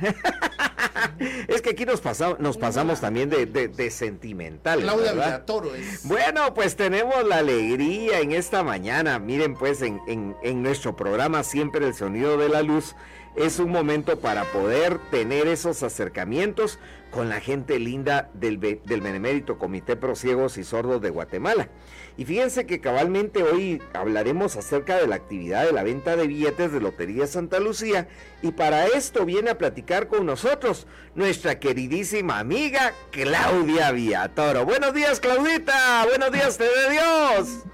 [1.48, 4.80] es que aquí nos, pasamos, nos pasamos también de, de, sentimental.
[4.80, 6.06] Claudia Villatoro es.
[6.06, 9.18] Bueno, pues tenemos la alegría en esta mañana.
[9.18, 12.94] Miren, pues en, en, en nuestro programa Siempre el Sonido de la Luz
[13.36, 16.78] es un momento para poder tener esos acercamientos
[17.10, 21.68] con la gente linda del, del Benemérito Comité Pro Ciegos y Sordos de Guatemala.
[22.16, 26.72] Y fíjense que cabalmente hoy hablaremos acerca de la actividad de la venta de billetes
[26.72, 28.08] de Lotería Santa Lucía
[28.40, 34.64] y para esto viene a platicar con nosotros nuestra queridísima amiga Claudia Villatoro.
[34.64, 37.64] Buenos días Claudita, buenos días te de Dios.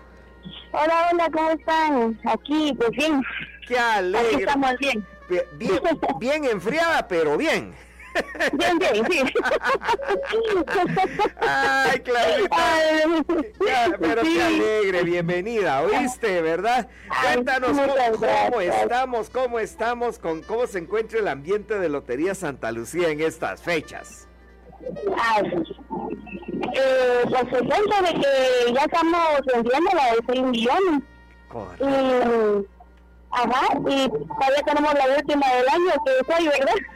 [0.73, 2.19] Hola, hola, ¿cómo están?
[2.25, 3.23] Aquí, pues bien.
[3.69, 4.29] Qué alegre.
[4.29, 5.07] Aquí estamos bien.
[5.53, 5.81] Bien,
[6.19, 7.75] bien, enfriada, pero bien.
[8.53, 9.23] Bien, bien, sí.
[11.41, 12.57] Ay, Claudita.
[13.99, 16.89] pero qué alegre, bienvenida, ¿oíste, verdad?
[17.23, 23.09] Cuéntanos cómo, estamos, cómo estamos, con cómo se encuentra el ambiente de Lotería Santa Lucía
[23.09, 24.29] en estas fechas.
[25.19, 25.55] Ay,
[26.75, 31.03] eh, pues se cuenta de que ya estamos vendiendo la de 6 millones.
[31.49, 32.67] Correcto.
[33.33, 36.75] Ajá, y todavía tenemos la última del año, que es hoy, ¿verdad?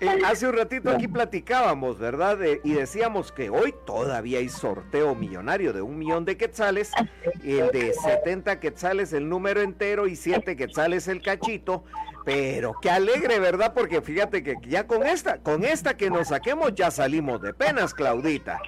[0.00, 2.38] Eh, hace un ratito aquí platicábamos, ¿verdad?
[2.64, 6.90] y decíamos que hoy todavía hay sorteo millonario de un millón de quetzales,
[7.44, 11.84] el de 70 quetzales el número entero y 7 quetzales el cachito,
[12.24, 13.74] pero qué alegre, ¿verdad?
[13.74, 17.94] Porque fíjate que ya con esta, con esta que nos saquemos ya salimos de penas,
[17.94, 18.60] Claudita.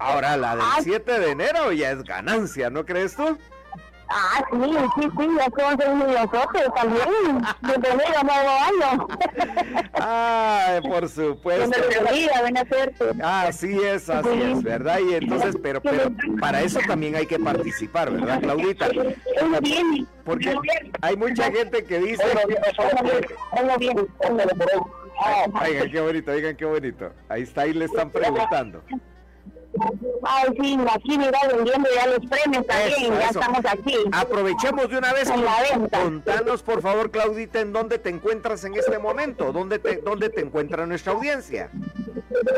[0.00, 3.36] Ahora la del 7 de enero ya es ganancia, ¿no crees tú?
[4.10, 4.58] Ah, sí,
[4.94, 7.42] sí, sí, ya somos nosotros también.
[7.60, 9.08] Bienvenido a nuevo año.
[9.92, 11.70] Ay, por supuesto.
[12.40, 13.04] buena suerte.
[13.22, 14.98] Así es, así es, ¿verdad?
[15.00, 18.88] Y entonces, pero, pero para eso también hay que participar, ¿verdad, Claudita?
[20.24, 20.56] Porque
[21.02, 22.24] hay mucha gente que dice...
[23.78, 24.08] bien,
[25.60, 27.12] Oigan, qué bonito, oigan, qué bonito.
[27.28, 28.82] Ahí está, ahí le están preguntando.
[30.22, 33.94] Ay, sí, aquí mira vendiendo ya los premios también, ya estamos aquí.
[34.12, 35.30] Aprovechemos de una vez.
[35.90, 40.40] Contanos, por favor, Claudita, en dónde te encuentras en este momento, dónde te, dónde te
[40.40, 41.70] encuentra nuestra audiencia.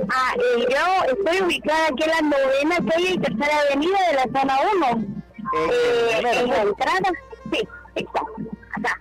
[0.08, 4.40] Ah, eh, yo estoy ubicada aquí en la novena calle y tercera avenida de la
[4.40, 4.58] zona
[4.92, 5.04] 1.
[5.52, 7.10] Eh, en la entrada,
[7.52, 8.36] sí, exacto,
[8.76, 8.98] acá.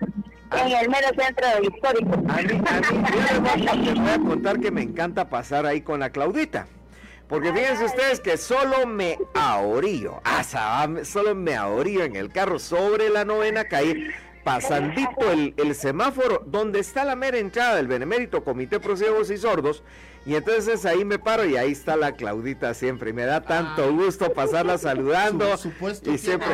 [0.52, 0.62] Ah.
[0.66, 2.14] En el mero centro histórico.
[2.28, 6.10] A mí, a mí, les voy a contar que me encanta pasar ahí con la
[6.10, 6.68] Claudita.
[7.30, 10.20] Porque fíjense ustedes que solo me ahorío,
[11.04, 14.10] solo me ahorío en el carro sobre la novena calle,
[14.44, 19.84] pasandito el, semáforo donde está la mera entrada del Benemérito Comité Pro Ciegos y Sordos,
[20.30, 23.10] y entonces ahí me paro y ahí está la Claudita siempre.
[23.10, 23.88] Y me da tanto ah.
[23.88, 25.58] gusto pasarla saludando.
[25.58, 26.50] supuesto, y siempre.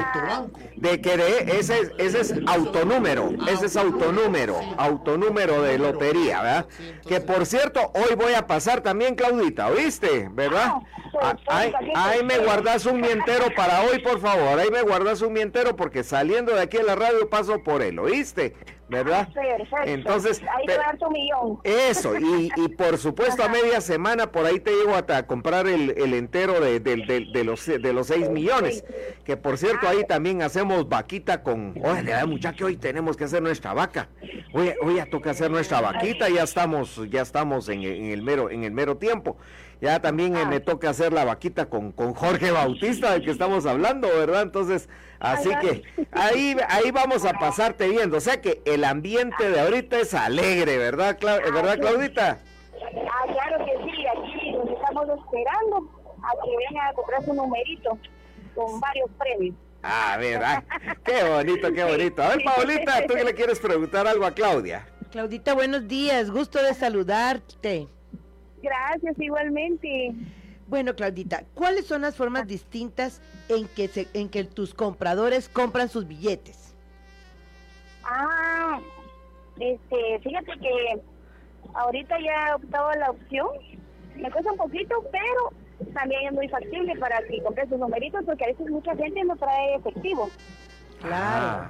[0.77, 3.31] De que de, ese, ese es autonúmero.
[3.49, 4.61] Ese es autonúmero.
[4.77, 6.67] Autonúmero de lotería, ¿verdad?
[7.05, 10.29] que por cierto, hoy voy a pasar también, Claudita, ¿oíste?
[10.31, 10.75] ¿Verdad?
[11.21, 14.57] Ah, ahí, ahí me guardas un mientero para hoy, por favor.
[14.57, 17.99] Ahí me guardas un mientero porque saliendo de aquí en la radio paso por él,
[17.99, 18.55] ¿oíste?
[18.88, 19.28] ¿Verdad?
[19.34, 19.78] Perfecto.
[19.85, 21.59] Entonces, ahí te tu millón.
[21.63, 25.68] Eso, y, y por supuesto a media semana por ahí te llevo hasta a comprar
[25.68, 26.97] el, el entero de, de,
[27.34, 28.84] de, los de los 6 millones,
[29.23, 33.73] que por cierto ahí también hacemos vaquita con, oye, muchacho, hoy tenemos que hacer nuestra
[33.73, 34.09] vaca.
[34.53, 38.50] Hoy, hoy ya toca hacer nuestra vaquita, ya estamos, ya estamos en, en el mero,
[38.50, 39.38] en el mero tiempo.
[39.81, 43.65] Ya también eh, me toca hacer la vaquita con, con Jorge Bautista, del que estamos
[43.65, 44.43] hablando, ¿verdad?
[44.43, 48.17] Entonces, así que ahí, ahí vamos a pasarte viendo.
[48.17, 52.39] O sea que el ambiente de ahorita es alegre, ¿verdad, ¿verdad Claudita?
[52.81, 55.89] Ah, claro que sí, aquí nos estamos esperando
[56.23, 57.97] a que vengan a comprar su numerito
[58.55, 59.55] con varios premios.
[59.83, 60.63] Ah, verdad.
[61.03, 62.23] Qué bonito, qué bonito.
[62.23, 64.87] A ver, Paulita, ¿tú qué le quieres preguntar algo a Claudia?
[65.11, 66.31] Claudita, buenos días.
[66.31, 67.87] Gusto de saludarte.
[68.65, 70.15] Gracias, igualmente.
[70.67, 75.87] Bueno, Claudita, ¿cuáles son las formas distintas en que, se, en que tus compradores compran
[75.87, 76.73] sus billetes?
[78.03, 78.79] Ah,
[79.59, 81.01] este, fíjate que
[81.75, 83.47] ahorita ya he optado la opción.
[84.16, 88.45] Me cuesta un poquito, pero también es muy factible para que compres sus numeritos, porque
[88.45, 90.29] a veces mucha gente no trae efectivo.
[91.01, 91.69] Claro.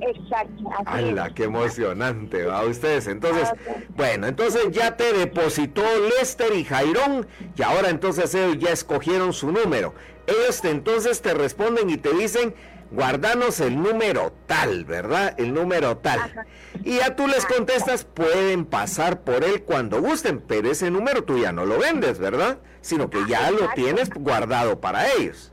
[0.00, 0.70] Exacto.
[0.84, 2.44] ¡Hala, qué emocionante!
[2.44, 3.06] ¿va ustedes?
[3.06, 3.48] Entonces,
[3.96, 5.82] bueno, entonces ya te depositó
[6.18, 7.26] Lester y Jairón
[7.56, 9.94] y ahora entonces ellos ya escogieron su número.
[10.26, 12.54] Ellos entonces te responden y te dicen,
[12.90, 15.34] guardanos el número tal, ¿verdad?
[15.38, 16.46] El número tal.
[16.84, 21.38] Y ya tú les contestas, pueden pasar por él cuando gusten, pero ese número tú
[21.38, 22.58] ya no lo vendes, ¿verdad?
[22.80, 25.52] Sino que ya lo tienes guardado para ellos.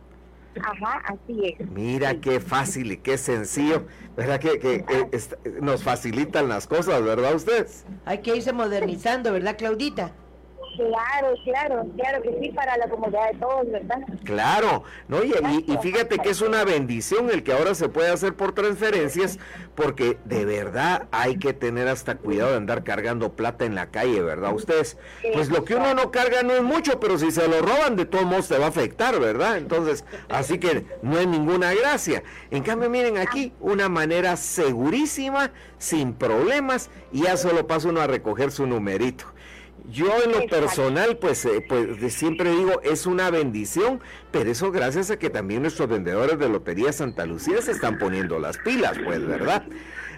[0.62, 1.70] Ajá, así es.
[1.72, 3.86] Mira qué fácil y qué sencillo.
[4.16, 4.86] ¿Verdad que, que,
[5.62, 7.86] nos facilitan las cosas, verdad ustedes?
[8.06, 10.12] Hay que irse modernizando, ¿verdad, Claudita?
[10.76, 14.00] Claro, claro, claro que sí, para la comodidad de todos, ¿verdad?
[14.24, 15.24] Claro, ¿no?
[15.24, 15.34] Y,
[15.68, 19.40] y, fíjate que es una bendición el que ahora se puede hacer por transferencias,
[19.76, 24.22] porque de verdad hay que tener hasta cuidado de andar cargando plata en la calle,
[24.22, 24.54] ¿verdad?
[24.54, 24.98] Ustedes,
[25.34, 28.06] pues lo que uno no carga no es mucho, pero si se lo roban, de
[28.06, 29.58] todos modos te va a afectar, ¿verdad?
[29.58, 32.24] Entonces, así que no hay ninguna gracia.
[32.52, 38.08] En cambio, miren aquí, una manera segurísima, sin problemas, y ya solo pasa uno a
[38.08, 39.26] recoger su numerito.
[39.90, 44.02] Yo en lo personal, pues, eh, pues siempre digo, es una bendición,
[44.32, 48.40] pero eso gracias a que también nuestros vendedores de Lotería Santa Lucía se están poniendo
[48.40, 49.64] las pilas, pues, ¿verdad?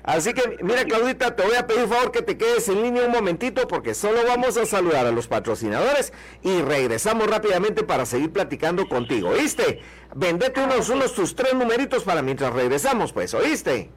[0.04, 3.12] Así que, mira, Claudita, te voy a pedir favor que te quedes en línea un
[3.12, 6.14] momentito porque solo vamos a saludar a los patrocinadores
[6.44, 9.82] y regresamos rápidamente para seguir platicando contigo, ¿oíste?
[10.14, 13.90] Vendete unos, unos tus tres numeritos para mientras regresamos, pues, ¿oíste?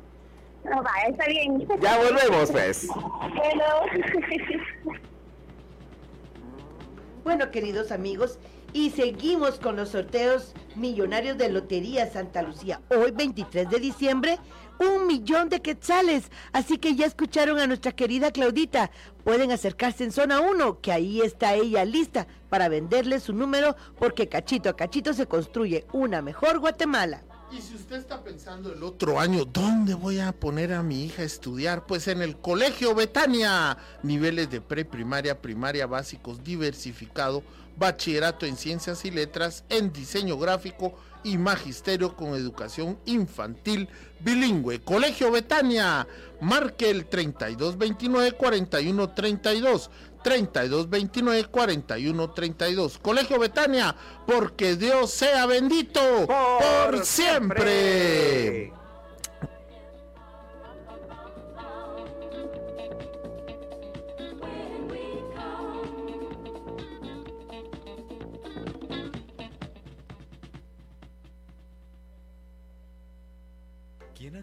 [0.64, 1.68] No, va, está bien.
[1.78, 2.88] Ya volvemos, pues.
[3.34, 3.64] Bueno.
[7.24, 8.38] Bueno, queridos amigos,
[8.72, 12.80] y seguimos con los sorteos millonarios de Lotería Santa Lucía.
[12.90, 14.38] Hoy, 23 de diciembre,
[14.78, 16.30] un millón de quetzales.
[16.52, 18.90] Así que ya escucharon a nuestra querida Claudita.
[19.24, 24.28] Pueden acercarse en zona 1, que ahí está ella lista para venderle su número, porque
[24.28, 27.24] cachito a cachito se construye una mejor Guatemala.
[27.50, 31.22] Y si usted está pensando el otro año, ¿dónde voy a poner a mi hija
[31.22, 31.86] a estudiar?
[31.86, 33.78] Pues en el Colegio Betania.
[34.02, 37.42] Niveles de preprimaria, primaria básicos diversificado,
[37.78, 43.88] bachillerato en ciencias y letras, en diseño gráfico y magisterio con educación infantil
[44.20, 44.80] bilingüe.
[44.80, 46.06] Colegio Betania.
[46.42, 49.90] Marque el 3229 4132
[50.28, 52.98] 3229 4132.
[52.98, 53.96] Colegio Betania,
[54.26, 58.72] porque Dios sea bendito por, siempre.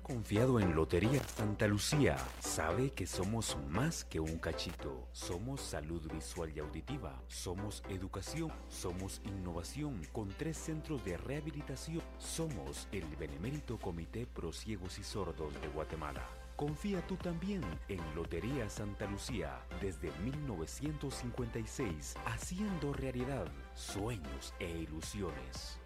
[0.01, 5.09] Confiado en Lotería Santa Lucía sabe que somos más que un cachito.
[5.11, 12.01] Somos salud visual y auditiva, somos educación, somos innovación con tres centros de rehabilitación.
[12.19, 16.25] Somos el Benemérito Comité Pro Ciegos y Sordos de Guatemala.
[16.55, 25.79] Confía tú también en Lotería Santa Lucía desde 1956, haciendo realidad sueños e ilusiones.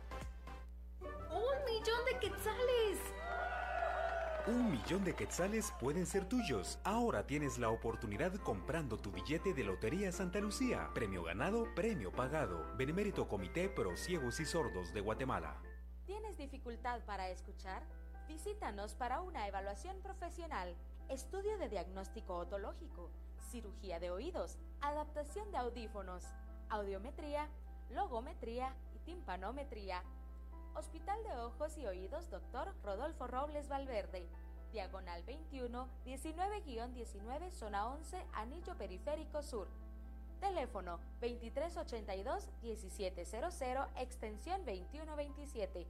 [1.02, 2.69] ¡Un millón de quetzales!
[4.50, 6.80] Un millón de quetzales pueden ser tuyos.
[6.84, 10.90] Ahora tienes la oportunidad comprando tu billete de Lotería Santa Lucía.
[10.96, 12.66] Premio ganado, premio pagado.
[12.76, 15.62] Benemérito Comité Pro Ciegos y Sordos de Guatemala.
[16.08, 17.84] ¿Tienes dificultad para escuchar?
[18.28, 20.76] Visítanos para una evaluación profesional,
[21.10, 23.12] estudio de diagnóstico otológico,
[23.52, 26.24] cirugía de oídos, adaptación de audífonos,
[26.70, 27.48] audiometría,
[27.92, 30.02] logometría y timpanometría
[30.80, 32.74] Hospital de Ojos y Oídos Dr.
[32.84, 34.30] Rodolfo Robles Valverde.
[34.72, 39.68] Diagonal 21, 19-19, zona 11, Anillo Periférico Sur.
[40.40, 45.86] Teléfono 2382-1700, extensión 2127.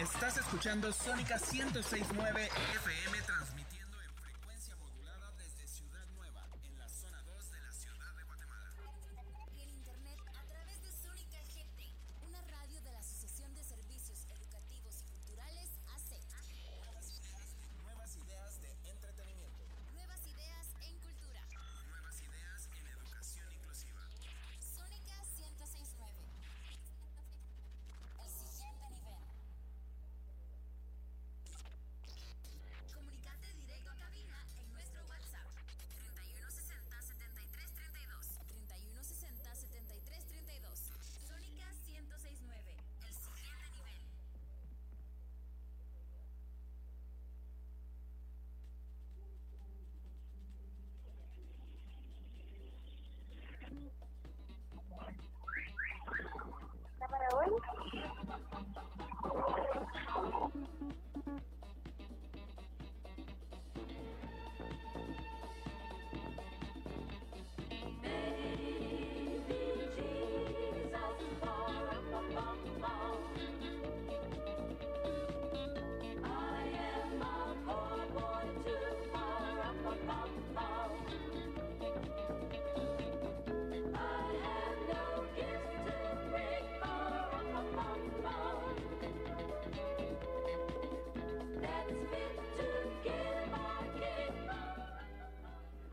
[0.00, 3.51] Estás escuchando Sónica 1069 FM transmitiendo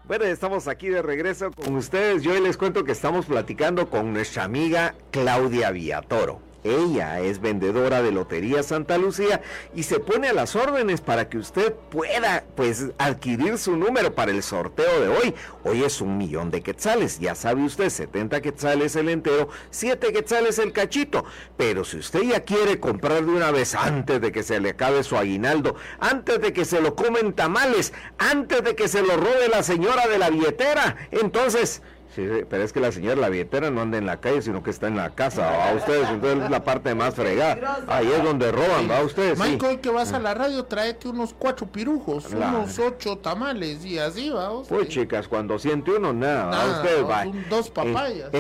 [0.10, 2.24] Bueno, estamos aquí de regreso con ustedes.
[2.24, 6.49] Yo hoy les cuento que estamos platicando con nuestra amiga Claudia Villatoro.
[6.64, 9.42] Ella es vendedora de Lotería Santa Lucía
[9.74, 14.32] y se pone a las órdenes para que usted pueda pues adquirir su número para
[14.32, 15.36] el sorteo de hoy.
[15.64, 20.60] Hoy es un millón de quetzales, ya sabe usted, 70 quetzales el entero, 7 quetzales
[20.60, 21.24] el cachito.
[21.56, 25.04] Pero si usted ya quiere comprar de una vez antes de que se le acabe
[25.04, 29.48] su aguinaldo, antes de que se lo comen tamales, antes de que se lo robe
[29.50, 31.82] la señora de la billetera, entonces
[32.16, 34.72] Sí, pero es que la señora, la billetera, no anda en la calle, sino que
[34.72, 35.70] está en la casa.
[35.70, 37.84] A ustedes, entonces es la parte más fregada.
[37.88, 39.38] Ahí es donde roban, va ustedes.
[39.38, 44.30] Michael, que vas a la radio, tráete unos cuatro pirujos, unos ocho tamales y así
[44.30, 44.52] va.
[44.52, 44.76] Usted.
[44.76, 47.26] Pues chicas, cuando siente uno, nada, nada ustedes va.
[47.50, 48.32] Dos papayas.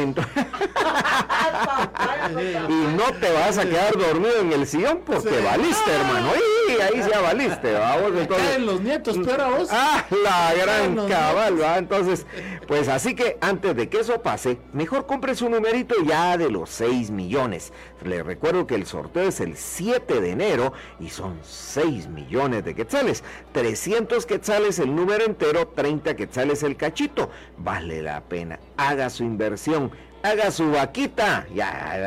[2.69, 6.29] y no te vas a quedar dormido en el sillón porque valiste, hermano.
[6.35, 6.39] Y
[6.71, 8.11] ahí ya valiste, vamos.
[8.15, 9.69] Entonces, caen los nietos, pero vos.
[9.71, 11.77] Ah, la gran cabal, va.
[11.77, 12.25] Entonces,
[12.67, 16.69] pues así que antes de que eso pase, mejor compre su numerito ya de los
[16.69, 17.73] 6 millones.
[18.03, 22.75] Le recuerdo que el sorteo es el 7 de enero y son 6 millones de
[22.75, 23.23] quetzales.
[23.51, 27.29] 300 quetzales el número entero, 30 quetzales el cachito.
[27.57, 28.59] Vale la pena.
[28.77, 29.91] Haga su inversión
[30.23, 31.47] haga su vaquita.
[31.53, 31.97] Ya.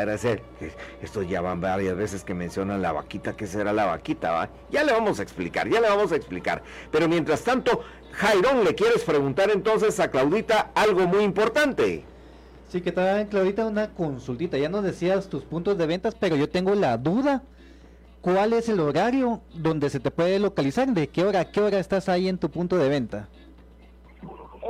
[1.03, 3.37] Esto ya van varias veces que mencionan la vaquita.
[3.37, 4.31] ¿Qué será la vaquita?
[4.33, 4.51] Va?
[4.71, 6.63] Ya le vamos a explicar, ya le vamos a explicar.
[6.91, 12.05] Pero mientras tanto, Jairón, ¿le quieres preguntar entonces a Claudita algo muy importante?
[12.71, 14.57] Sí, que tal, Claudita, una consultita.
[14.57, 17.43] Ya nos decías tus puntos de ventas, pero yo tengo la duda.
[18.23, 20.89] ¿Cuál es el horario donde se te puede localizar?
[20.89, 23.29] ¿De qué hora qué hora estás ahí en tu punto de venta?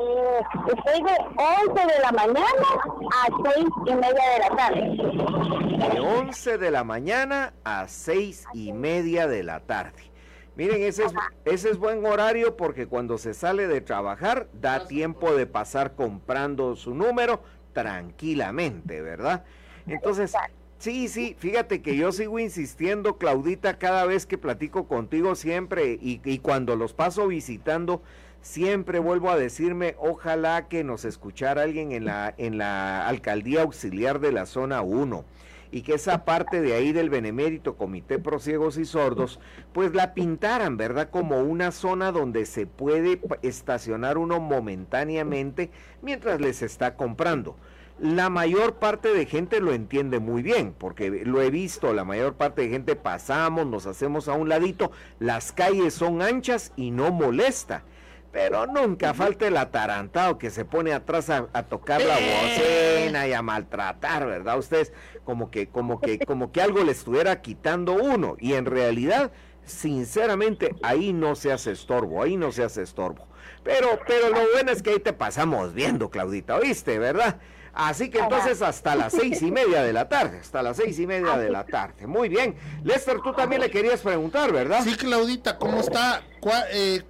[0.02, 0.40] Eh,
[0.76, 2.66] estoy de 11 de la mañana
[3.12, 5.94] a 6 y media de la tarde.
[5.94, 10.10] De 11 de la mañana a 6 y media de la tarde.
[10.56, 15.34] Miren, ese es, ese es buen horario porque cuando se sale de trabajar da tiempo
[15.34, 17.42] de pasar comprando su número
[17.72, 19.44] tranquilamente, ¿verdad?
[19.86, 20.34] Entonces,
[20.78, 26.20] sí, sí, fíjate que yo sigo insistiendo, Claudita, cada vez que platico contigo siempre y,
[26.24, 28.02] y cuando los paso visitando,
[28.42, 34.20] siempre vuelvo a decirme, ojalá que nos escuchara alguien en la, en la alcaldía auxiliar
[34.20, 35.24] de la zona 1
[35.70, 39.40] y que esa parte de ahí del Benemérito Comité Pro Ciegos y Sordos,
[39.72, 41.08] pues la pintaran, ¿verdad?
[41.08, 45.70] Como una zona donde se puede estacionar uno momentáneamente
[46.02, 47.56] mientras les está comprando.
[47.98, 52.34] La mayor parte de gente lo entiende muy bien, porque lo he visto, la mayor
[52.34, 57.12] parte de gente pasamos, nos hacemos a un ladito, las calles son anchas y no
[57.12, 57.84] molesta
[58.32, 63.42] pero nunca falta el atarantado que se pone atrás a, tocar la bocina y a
[63.42, 64.58] maltratar, ¿verdad?
[64.58, 64.92] Ustedes
[65.24, 68.36] como que, como que, como que algo le estuviera quitando uno.
[68.40, 69.32] Y en realidad,
[69.64, 73.28] sinceramente, ahí no se hace estorbo, ahí no se hace estorbo.
[73.62, 77.38] Pero, pero lo bueno es que ahí te pasamos viendo, Claudita, ¿oíste, verdad?
[77.74, 81.06] Así que entonces hasta las seis y media de la tarde, hasta las seis y
[81.06, 82.06] media de la tarde.
[82.06, 82.54] Muy bien.
[82.84, 84.82] Lester, tú también le querías preguntar, ¿verdad?
[84.84, 86.22] Sí, Claudita, ¿cómo está?
[86.70, 87.02] Eh,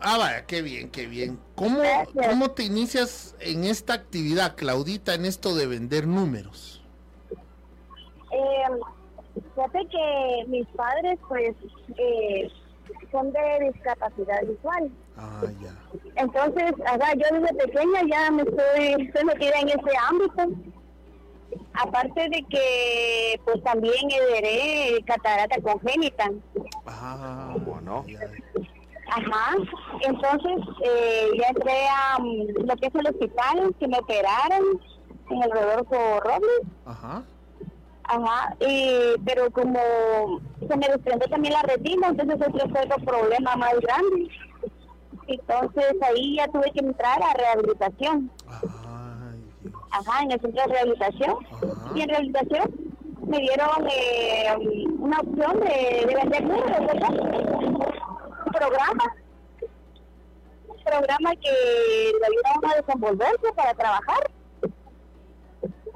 [0.00, 1.38] Ah, vaya, qué bien, qué bien.
[1.54, 1.80] ¿Cómo,
[2.28, 6.82] ¿Cómo te inicias en esta actividad, Claudita, en esto de vender números?
[8.32, 8.64] Eh,
[9.54, 11.54] fíjate que mis padres, pues,
[11.96, 12.48] eh,
[13.12, 14.90] son de discapacidad visual.
[15.16, 15.74] Ah, ya.
[16.16, 20.72] Entonces, yo desde pequeña ya me estoy, estoy metida en ese ámbito.
[21.74, 26.30] Aparte de que, pues, también heredé catarata congénita.
[26.86, 28.04] Ah, bueno.
[29.16, 29.54] Ajá,
[30.00, 34.80] entonces eh, ya entré a mm, lo que es el hospital, que me operaron
[35.30, 36.60] en el Rodolfo Robles.
[36.84, 37.22] Ajá.
[38.04, 39.78] Ajá, y, pero como
[40.68, 44.28] se me desprendió también la retina, entonces ese fue otro problema más grande.
[45.26, 48.30] Entonces ahí ya tuve que entrar a rehabilitación.
[49.90, 51.36] Ajá, en el centro de rehabilitación.
[51.94, 52.70] Y en rehabilitación
[53.28, 58.13] me dieron eh, una opción de, de vender números, ¿verdad?
[58.54, 59.04] Programa,
[60.84, 61.50] programa que
[62.20, 64.30] le ayuda a desenvolverse para trabajar.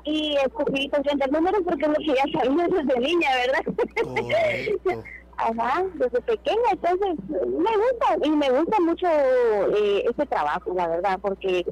[0.04, 5.04] y escogí pues vender números porque es lo que ya sabía desde niña, ¿verdad?
[5.36, 11.18] Ajá, desde pequeña, entonces me gusta y me gusta mucho eh, este trabajo, la verdad,
[11.20, 11.64] porque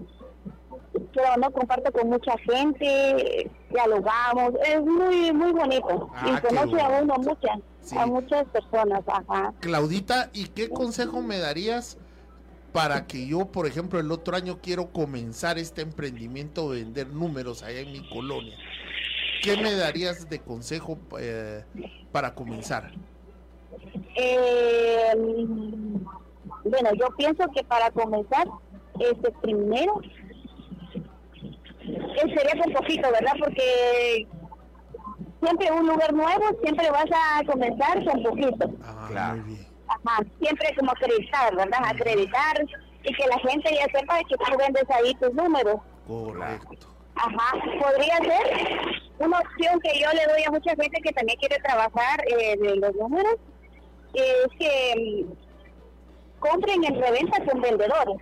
[0.95, 6.81] yo no comparto con mucha gente, dialogamos, es muy muy bonito Ah, y qué conoce
[6.81, 7.97] a uno muchas, Sí.
[7.97, 9.55] a muchas personas, ajá.
[9.61, 11.99] Claudita, ¿y qué consejo me darías
[12.73, 17.63] para que yo, por ejemplo, el otro año quiero comenzar este emprendimiento de vender números
[17.63, 18.57] allá en mi colonia?
[19.41, 21.63] ¿Qué me darías de consejo eh,
[22.11, 22.91] para comenzar?
[24.17, 25.13] Eh,
[26.65, 28.49] bueno, yo pienso que para comenzar,
[28.99, 30.01] este primero
[31.85, 33.35] eh, sería con poquito, ¿verdad?
[33.39, 34.27] Porque
[35.47, 38.71] siempre un lugar nuevo, siempre vas a comenzar con poquito.
[38.85, 39.43] Ah, Claro.
[39.89, 41.81] Ajá, siempre como acreditar, ¿verdad?
[41.85, 42.57] Acreditar
[43.05, 45.77] y que la gente ya sepa que tú vendes ahí tus números.
[46.09, 46.89] Correcto.
[47.15, 48.59] Ajá, podría ser
[49.21, 52.77] una opción que yo le doy a mucha gente que también quiere trabajar eh, de
[52.77, 53.37] los números,
[54.15, 58.17] es que mm, compren en reventa con vendedores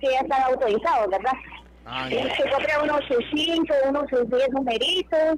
[0.00, 1.32] que ya están autorizados, ¿verdad?
[1.84, 2.34] Ah, Y ya.
[2.34, 5.36] se compra unos sus cinco, unos sus diez numeritos,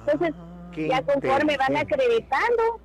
[0.00, 0.34] entonces
[0.74, 2.80] Qué ya conforme van acreditando,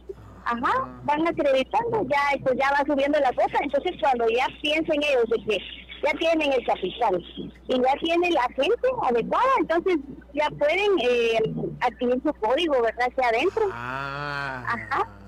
[0.45, 5.25] ajá, van acreditando, ya pues ya va subiendo la cosa, entonces cuando ya piensen ellos
[5.29, 5.59] de que
[6.03, 7.23] ya tienen el capital
[7.67, 9.97] y ya tienen la gente adecuada, entonces
[10.33, 11.39] ya pueden eh,
[11.81, 13.09] adquirir su código, ¿verdad?
[13.09, 13.69] Hacia adentro.
[13.71, 14.63] Ah.
[14.67, 15.18] Ajá.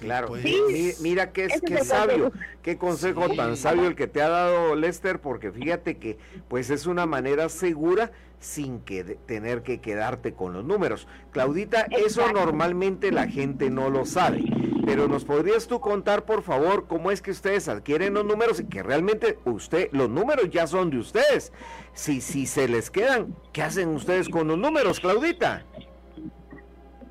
[0.00, 0.28] Claro.
[0.28, 0.44] pues.
[0.44, 2.32] Mi- Mira qué, qué es el sabio,
[2.62, 3.36] qué consejo Sí.
[3.36, 7.48] tan sabio el que te ha dado Lester, porque fíjate que pues es una manera
[7.48, 11.08] segura sin que de- tener que quedarte con los números.
[11.32, 14.44] Claudita, eso normalmente la gente no lo sabe,
[14.84, 18.64] pero nos podrías tú contar por favor cómo es que ustedes adquieren los números y
[18.66, 21.52] que realmente usted los números ya son de ustedes.
[21.94, 25.64] Si si se les quedan, ¿qué hacen ustedes con los números, Claudita?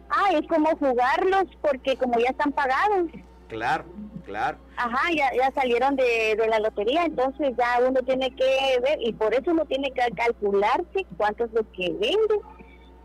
[0.10, 3.10] Ah, es como jugarlos porque como ya están pagados,
[3.48, 3.86] Claro,
[4.26, 4.58] claro.
[4.76, 9.14] Ajá, ya, ya salieron de, de la lotería, entonces ya uno tiene que ver, y
[9.14, 12.40] por eso uno tiene que calcularse cuánto es lo que vende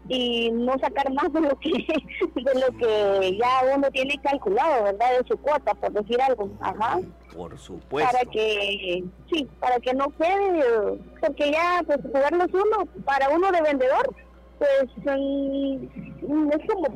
[0.09, 1.71] y no sacar más de lo que
[2.35, 5.19] de lo que ya uno tiene calculado, ¿verdad?
[5.19, 6.49] De su cuota, por decir algo.
[6.61, 7.01] Ajá.
[7.37, 8.11] Por supuesto.
[8.11, 13.63] Para que, sí, para que no quede, porque ya, pues, jugarlos uno, para uno de
[13.63, 14.17] vendedor,
[14.61, 16.87] pues, mm, es como,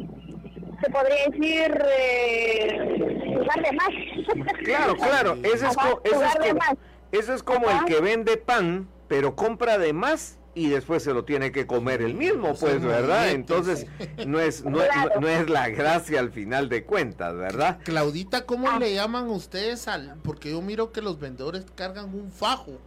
[0.81, 3.89] se podría decir, eh, jugar de más.
[4.65, 6.75] Claro, claro, ese es, co- ese es como, más.
[7.13, 11.25] ese es como el que vende pan, pero compra de más y después se lo
[11.25, 13.31] tiene que comer el mismo, pues, Son ¿verdad?
[13.33, 13.87] Entonces,
[14.27, 14.79] no es, no,
[15.21, 17.79] no es la gracia al final de cuentas, ¿verdad?
[17.85, 18.79] Claudita, ¿cómo Ah.
[18.79, 20.15] le llaman ustedes al...?
[20.23, 22.79] Porque yo miro que los vendedores cargan un fajo,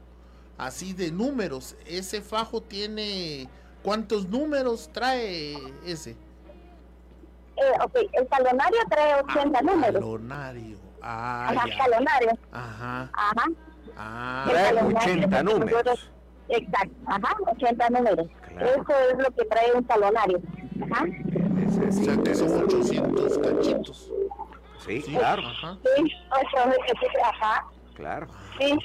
[0.57, 1.75] así de números.
[1.85, 3.47] Ese fajo tiene...
[3.87, 6.11] ¿Cuántos números trae ese?
[7.55, 9.93] Eh, ok, el talonario trae 80 números.
[9.93, 10.77] Talonario.
[11.01, 11.77] Ah, Ajá, ya.
[11.77, 12.31] talonario.
[12.51, 13.09] Ajá.
[13.13, 13.45] Ajá.
[13.95, 16.11] Ah, Trae talonario 80 es lo que números.
[16.49, 18.27] Exacto, ajá, 80 números.
[18.49, 18.65] Claro.
[18.67, 20.41] Eso es lo que trae un talonario.
[20.91, 21.05] Ajá.
[21.05, 22.75] O sea que son interesante.
[22.75, 24.11] 800 cachitos.
[24.85, 25.77] Sí, Sí, claro, Ajá.
[25.95, 27.65] Sí, ocho veces, ajá.
[27.95, 28.27] claro.
[28.59, 28.77] Sí.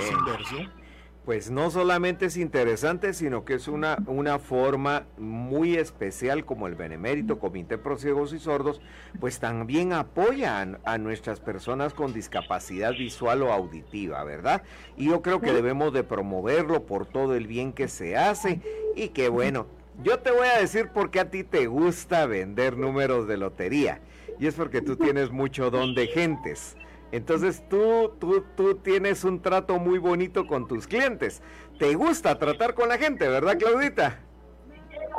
[0.00, 0.81] Es inversión.
[1.24, 6.74] Pues no solamente es interesante, sino que es una, una forma muy especial como el
[6.74, 8.80] Benemérito Comité Pro Ciegos y Sordos,
[9.20, 14.64] pues también apoya a, a nuestras personas con discapacidad visual o auditiva, ¿verdad?
[14.96, 18.60] Y yo creo que debemos de promoverlo por todo el bien que se hace
[18.96, 19.68] y que bueno,
[20.02, 24.00] yo te voy a decir por qué a ti te gusta vender números de lotería.
[24.40, 26.76] Y es porque tú tienes mucho don de gentes.
[27.12, 31.42] Entonces tú, tú, tú tienes un trato muy bonito con tus clientes.
[31.78, 34.18] Te gusta tratar con la gente, ¿verdad, Claudita?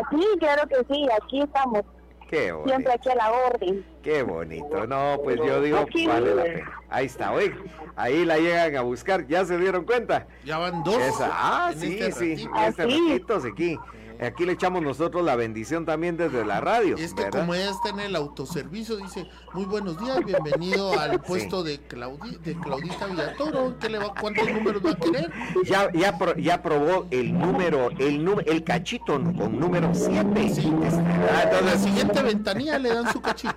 [0.10, 1.84] Sí, claro que sí, aquí estamos,
[2.28, 3.86] Qué bonito, siempre aquí a la orden.
[4.02, 4.88] qué bonito.
[4.88, 6.08] No, pues yo digo, Aquí.
[6.08, 6.82] vale la pena.
[6.90, 7.54] Ahí está, oye,
[7.96, 10.26] ahí la llegan a buscar, ¿ya se dieron cuenta?
[10.44, 10.98] Ya van dos.
[10.98, 12.68] Esa, ah, sí, este sí, ratito.
[12.68, 13.80] este ratito, sí, aquí.
[14.26, 17.42] Aquí le echamos nosotros la bendición también desde la radio, Es que ¿verdad?
[17.42, 22.38] como ella está en el autoservicio, dice, muy buenos días, bienvenido al puesto de, Claudi
[22.44, 25.32] de Claudita Villatoro, ¿qué le va, ¿cuántos números va a querer?
[25.66, 30.50] Ya, ya, pro- ya probó el número, el, el cachito con número 7.
[30.54, 30.72] Sí.
[30.72, 33.56] Ah, A la entonces, siguiente ventanilla le dan su cachito.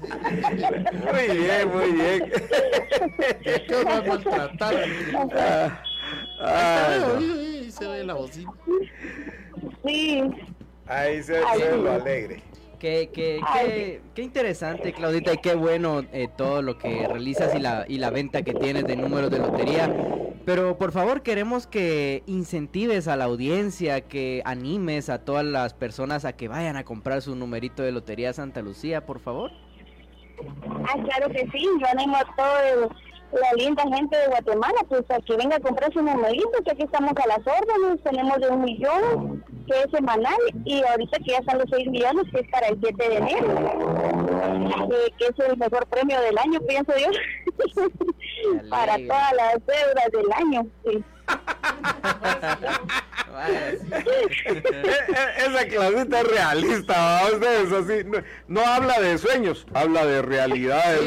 [0.00, 2.32] muy bien, muy bien.
[3.68, 4.74] ¿Qué va a maltratar?
[5.36, 5.82] Ah,
[6.42, 7.70] ah, no.
[7.70, 8.50] se ve la bocina.
[9.84, 10.22] Sí,
[10.86, 12.42] Ahí se, Ay, se lo alegre.
[12.80, 17.60] Qué, qué, qué, qué interesante, Claudita, y qué bueno eh, todo lo que realizas y
[17.60, 19.94] la, y la venta que tienes de números de lotería.
[20.46, 26.24] Pero por favor queremos que incentives a la audiencia, que animes a todas las personas
[26.24, 29.52] a que vayan a comprar su numerito de Lotería Santa Lucía, por favor.
[30.88, 32.88] Ah, claro que sí, yo animo a toda
[33.32, 36.82] la linda gente de Guatemala, pues a que venga a comprar su numerito, que aquí
[36.82, 41.38] estamos a las órdenes, tenemos de un millón, que es semanal, y ahorita que ya
[41.38, 43.46] están los 6 millones, que es para el 7 de enero,
[44.92, 47.10] eh, que es el mejor premio del año, pienso yo,
[48.70, 50.66] para todas las deudas del año.
[50.84, 51.04] Sí.
[53.48, 53.78] Eh,
[54.46, 54.64] eh,
[55.38, 58.04] Esa Claudita es realista, ustedes así.
[58.04, 61.00] No, no habla de sueños, habla de realidades.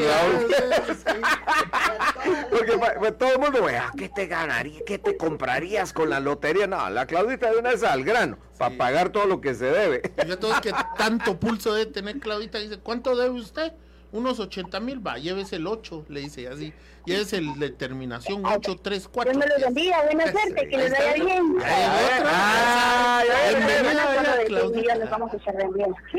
[3.12, 4.80] Todo el mundo, "Vea, ¿qué te ganaría?
[4.86, 6.66] ¿Qué te comprarías con la lotería?
[6.66, 10.02] No, la Claudita de una vez al grano, para pagar todo lo que se debe.
[10.16, 12.58] Es que tanto pulso debe tener Claudita.
[12.58, 13.72] Dice, ¿cuánto debe usted?
[14.12, 16.72] Unos 80 mil, va, llévese el 8, le dice así.
[17.04, 19.32] Llévese el de terminación 834.
[19.32, 21.56] Dios me bendiga, buena suerte, que les vaya bien.
[21.64, 23.82] Ah, ya, ya, ya, ya.
[23.82, 24.80] Mañana con lo de seis Claudita.
[24.80, 25.94] millones vamos a echar bien.
[26.12, 26.18] ¿sí?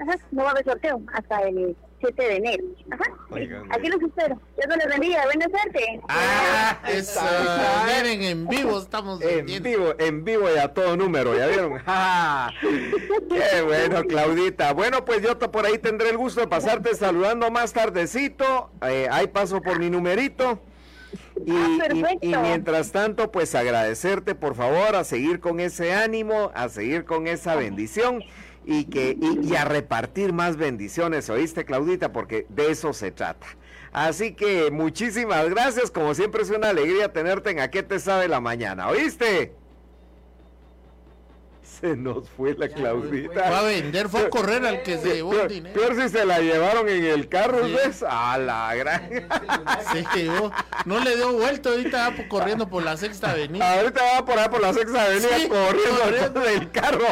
[0.00, 2.64] Ajá, no va a haber sorteo hasta el 7 de enero.
[2.90, 3.04] Ajá.
[3.30, 4.40] Oigan, Aquí los espero.
[4.56, 6.00] Dios me los bendiga, buena suerte.
[6.08, 7.84] Ah, Eso, esa.
[7.86, 9.68] miren, en vivo estamos En vendiendo.
[9.68, 11.78] vivo, en vivo y a todo número, ¿ya vieron?
[11.78, 12.50] ¡Ja!
[12.60, 14.72] Qué bueno, Claudita.
[14.72, 18.70] Bueno, pues yo por ahí tendré el gusto de pasarte saludando más tardecito.
[18.88, 20.58] Eh, ahí paso por mi numerito.
[21.44, 22.26] Y, Ah, y- perfecto.
[22.26, 27.26] y mientras tanto, pues agradecerte por favor a seguir con ese ánimo, a seguir con
[27.26, 28.22] esa bendición
[28.64, 32.12] y que y, a repartir más bendiciones, ¿oíste, Claudita?
[32.12, 33.46] Porque de eso se trata.
[33.92, 38.28] Así que muchísimas gracias, como siempre es una alegría tenerte en A qué te sabe
[38.28, 39.52] la mañana, ¿oíste?
[41.82, 43.50] Se nos fue la Claudita.
[43.50, 45.74] Va a vender, fue a correr al que se llevó el dinero.
[45.74, 47.72] peor si se la llevaron en el carro, Sí.
[47.74, 48.04] ¿ves?
[48.08, 49.10] A la gran.
[49.92, 50.52] Se llevó.
[50.84, 53.80] No le dio vuelta, ahorita va corriendo por la sexta avenida.
[53.80, 56.40] Ahorita va por ahí por la sexta avenida Sí, corriendo corriendo.
[56.40, 57.04] del carro.